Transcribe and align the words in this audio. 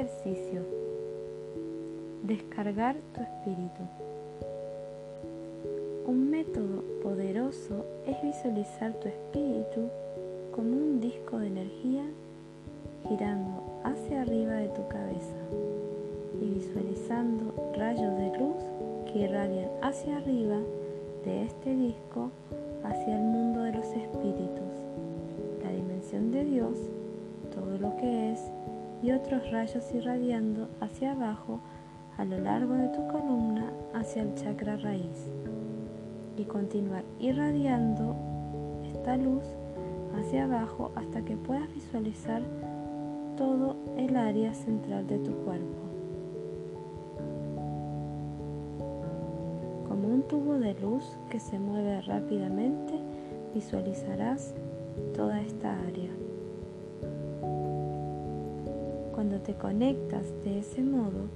ejercicio. 0.00 0.62
Descargar 2.22 2.96
tu 3.14 3.20
espíritu. 3.20 3.82
Un 6.06 6.30
método 6.30 6.82
poderoso 7.02 7.84
es 8.06 8.16
visualizar 8.22 8.94
tu 8.94 9.08
espíritu 9.08 9.88
como 10.54 10.70
un 10.70 11.00
disco 11.00 11.38
de 11.38 11.48
energía 11.48 12.04
girando 13.08 13.62
hacia 13.84 14.22
arriba 14.22 14.54
de 14.54 14.68
tu 14.68 14.86
cabeza 14.88 15.40
y 16.40 16.46
visualizando 16.46 17.52
rayos 17.76 18.16
de 18.16 18.38
luz 18.38 18.56
que 19.12 19.20
irradian 19.20 19.68
hacia 19.82 20.16
arriba 20.16 20.58
de 21.24 21.42
este 21.42 21.76
disco 21.76 22.30
hacia 22.84 23.16
rayos 29.50 29.94
irradiando 29.94 30.68
hacia 30.80 31.12
abajo 31.12 31.60
a 32.18 32.24
lo 32.24 32.38
largo 32.38 32.74
de 32.74 32.88
tu 32.88 33.06
columna 33.08 33.72
hacia 33.94 34.22
el 34.22 34.34
chakra 34.34 34.76
raíz 34.76 35.32
y 36.36 36.44
continuar 36.44 37.04
irradiando 37.18 38.16
esta 38.84 39.16
luz 39.16 39.44
hacia 40.18 40.44
abajo 40.44 40.92
hasta 40.96 41.22
que 41.24 41.36
puedas 41.36 41.72
visualizar 41.74 42.42
todo 43.36 43.76
el 43.96 44.16
área 44.16 44.52
central 44.52 45.06
de 45.06 45.18
tu 45.18 45.32
cuerpo. 45.32 45.78
Como 49.88 50.08
un 50.08 50.22
tubo 50.28 50.58
de 50.58 50.74
luz 50.74 51.16
que 51.30 51.40
se 51.40 51.58
mueve 51.58 52.02
rápidamente, 52.02 53.00
visualizarás 53.54 54.54
toda 55.14 55.40
esta 55.40 55.72
área. 55.80 56.10
Cuando 59.20 59.38
te 59.38 59.52
conectas 59.52 60.24
de 60.44 60.60
ese 60.60 60.80
modo, 60.80 61.28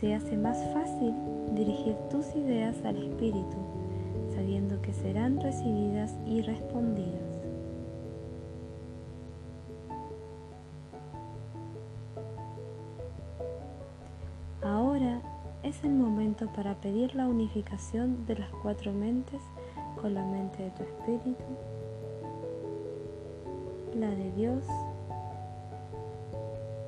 se 0.00 0.14
hace 0.14 0.34
más 0.34 0.56
fácil 0.72 1.12
dirigir 1.54 1.94
tus 2.10 2.24
ideas 2.34 2.74
al 2.86 2.96
espíritu, 2.96 3.58
sabiendo 4.34 4.80
que 4.80 4.94
serán 4.94 5.38
recibidas 5.38 6.14
y 6.26 6.40
respondidas. 6.40 7.20
Ahora 14.62 15.20
es 15.62 15.84
el 15.84 15.92
momento 15.92 16.46
para 16.56 16.76
pedir 16.76 17.14
la 17.14 17.26
unificación 17.26 18.24
de 18.24 18.38
las 18.38 18.50
cuatro 18.62 18.90
mentes 18.94 19.42
con 20.00 20.14
la 20.14 20.24
mente 20.24 20.62
de 20.62 20.70
tu 20.70 20.82
espíritu, 20.82 21.44
la 23.94 24.08
de 24.08 24.32
Dios, 24.32 24.64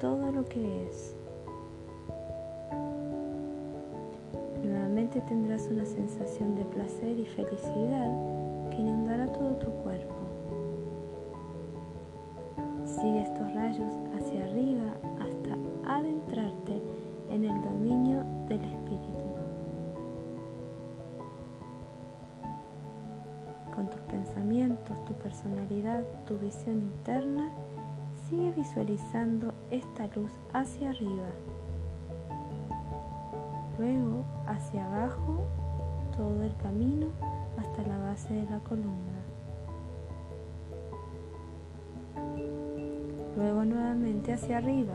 todo 0.00 0.30
lo 0.30 0.44
que 0.44 0.86
es. 0.86 1.14
Nuevamente 4.62 5.20
tendrás 5.22 5.68
una 5.68 5.84
sensación 5.84 6.54
de 6.54 6.64
placer 6.64 7.18
y 7.18 7.24
felicidad 7.24 8.10
que 8.70 8.76
inundará 8.76 9.26
todo 9.32 9.50
tu 9.56 9.70
cuerpo. 9.82 10.14
Sigue 12.84 13.22
estos 13.22 13.52
rayos 13.54 13.92
hacia 14.16 14.44
arriba 14.44 14.94
hasta 15.20 15.92
adentrarte 15.92 16.82
en 17.30 17.44
el 17.44 17.62
dominio 17.62 18.24
del 18.48 18.62
espíritu. 18.62 19.06
Con 23.74 23.90
tus 23.90 24.00
pensamientos, 24.02 25.04
tu 25.04 25.12
personalidad, 25.14 26.02
tu 26.26 26.38
visión 26.38 26.76
interna, 26.76 27.50
sigue 28.28 28.52
visualizando 28.52 29.52
esta 29.70 30.06
luz 30.14 30.30
hacia 30.52 30.90
arriba. 30.90 31.28
Luego 33.78 34.24
hacia 34.46 34.86
abajo 34.86 35.44
todo 36.16 36.42
el 36.42 36.54
camino 36.56 37.08
hasta 37.58 37.82
la 37.82 37.98
base 37.98 38.34
de 38.34 38.50
la 38.50 38.58
columna. 38.60 39.20
Luego 43.36 43.64
nuevamente 43.64 44.32
hacia 44.32 44.58
arriba 44.58 44.94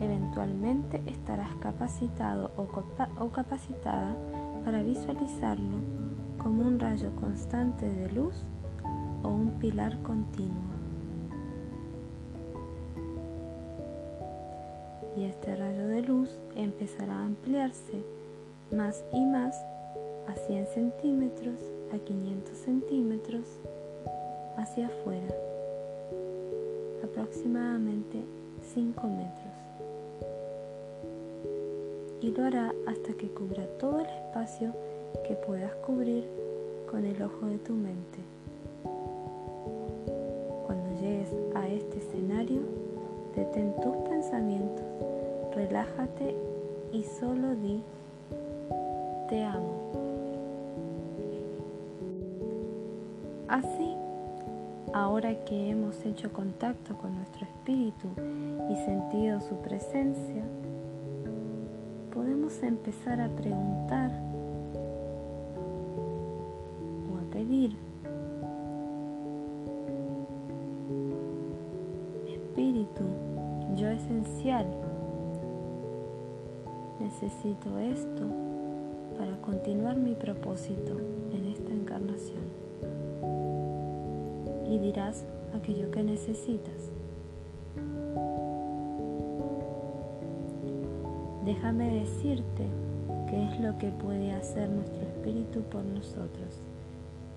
Eventualmente 0.00 1.02
estarás 1.06 1.54
capacitado 1.56 2.50
o, 2.56 3.28
capacitada 3.30 4.14
para 4.64 4.82
visualizarlo 4.82 5.78
como 6.36 6.62
un 6.62 6.78
rayo 6.78 7.10
constante 7.16 7.88
de 7.88 8.12
luz 8.12 8.44
o 9.22 9.28
un 9.28 9.50
pilar 9.60 10.00
continuo. 10.02 10.76
Y 15.16 15.24
este 15.24 15.56
rayo 15.56 15.88
de 15.88 16.02
luz 16.02 16.30
empezará 16.56 17.14
a 17.14 17.24
ampliarse 17.24 18.02
más 18.70 19.04
y 19.12 19.24
más 19.24 19.56
a 20.28 20.34
100 20.34 20.66
centímetros, 20.66 21.60
a 21.94 21.98
500 21.98 22.56
centímetros, 22.56 23.44
hacia 24.56 24.88
afuera, 24.88 25.34
aproximadamente 27.02 28.22
5 28.74 29.06
metros 29.06 29.56
y 32.20 32.30
lo 32.32 32.44
hará 32.44 32.74
hasta 32.86 33.12
que 33.12 33.28
cubra 33.28 33.66
todo 33.78 34.00
el 34.00 34.06
espacio 34.06 34.72
que 35.26 35.34
puedas 35.34 35.72
cubrir 35.76 36.24
con 36.90 37.04
el 37.04 37.20
ojo 37.22 37.46
de 37.46 37.58
tu 37.58 37.72
mente. 37.74 38.18
A 41.54 41.68
este 41.68 41.98
escenario, 41.98 42.62
detén 43.36 43.72
tus 43.80 43.96
pensamientos, 44.08 44.84
relájate 45.54 46.34
y 46.92 47.04
solo 47.04 47.54
di, 47.54 47.80
te 49.28 49.44
amo. 49.44 49.92
Así, 53.46 53.94
ahora 54.92 55.44
que 55.44 55.70
hemos 55.70 56.04
hecho 56.04 56.32
contacto 56.32 56.96
con 56.96 57.14
nuestro 57.14 57.46
espíritu 57.46 58.08
y 58.68 58.74
sentido 58.84 59.40
su 59.40 59.54
presencia, 59.58 60.42
podemos 62.12 62.60
empezar 62.64 63.20
a 63.20 63.28
preguntar 63.28 64.10
o 67.14 67.18
a 67.18 67.32
pedir. 67.32 67.76
Necesito 77.00 77.78
esto 77.80 78.22
para 79.18 79.36
continuar 79.42 79.96
mi 79.96 80.14
propósito 80.14 80.96
en 81.32 81.46
esta 81.46 81.72
encarnación. 81.72 82.44
Y 84.70 84.78
dirás 84.78 85.24
aquello 85.52 85.90
que 85.90 86.04
necesitas. 86.04 86.90
Déjame 91.44 92.00
decirte 92.00 92.66
qué 93.28 93.48
es 93.48 93.60
lo 93.60 93.76
que 93.78 93.88
puede 93.88 94.32
hacer 94.32 94.68
nuestro 94.68 95.02
espíritu 95.02 95.62
por 95.62 95.82
nosotros 95.84 96.60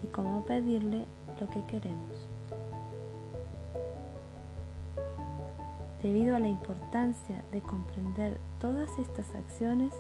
y 0.03 0.08
cómo 0.08 0.46
pedirle 0.46 1.06
lo 1.40 1.50
que 1.50 1.64
queremos. 1.66 2.39
Debido 6.02 6.36
a 6.36 6.40
la 6.40 6.48
importancia 6.48 7.44
de 7.52 7.62
comprender 7.62 8.38
todas 8.60 8.90
estas 9.00 9.36
acciones, 9.36 9.94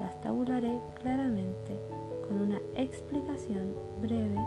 las 0.00 0.20
tabularé 0.20 0.78
claramente 1.00 1.80
con 2.28 2.42
una 2.42 2.60
explicación 2.76 3.74
breve 4.00 4.38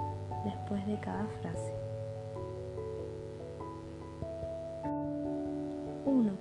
después 0.43 0.85
de 0.85 0.99
cada 0.99 1.25
frase. 1.41 1.73
1 6.05 6.31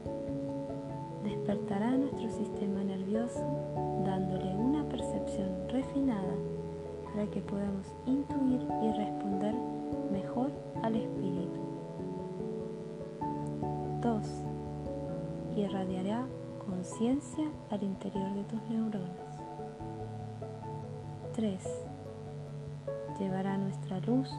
despertará 1.25 1.91
nuestro 1.93 2.29
sistema 2.31 2.85
nervioso 2.85 3.41
dándole 4.05 4.55
una 4.57 4.85
percepción 4.85 5.49
refinada 5.71 6.35
para 7.07 7.27
que 7.29 7.41
podamos 7.41 7.87
intuir 8.07 8.61
y 8.83 8.93
responder 8.93 9.14
Irradiará 15.65 16.27
conciencia 16.67 17.51
al 17.71 17.83
interior 17.83 18.35
de 18.35 18.45
tus 18.45 18.61
neuronas. 18.69 19.11
3. 21.35 21.61
Llevará 23.19 23.57
nuestra 23.57 23.99
luz 24.01 24.31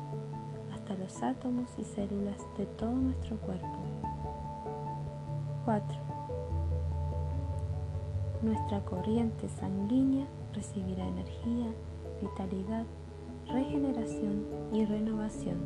hasta 0.72 0.94
los 0.96 1.24
átomos 1.24 1.70
y 1.80 1.84
células 1.84 2.38
de 2.58 2.66
todo 2.66 2.92
nuestro 2.92 3.38
cuerpo. 3.38 3.80
4 5.66 6.06
nuestra 8.46 8.80
corriente 8.82 9.50
sanguínea 9.50 10.28
recibirá 10.54 11.08
energía, 11.08 11.74
vitalidad, 12.22 12.86
regeneración 13.48 14.46
y 14.72 14.86
renovación. 14.86 15.58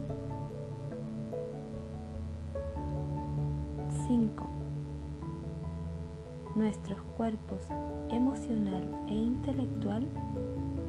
5. 4.08 4.59
Nuestros 6.60 7.00
cuerpos 7.16 7.62
emocional 8.12 8.84
e 9.08 9.14
intelectual 9.14 10.06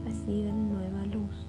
reciben 0.05 0.69
nueva 0.69 1.07
luz. 1.07 1.47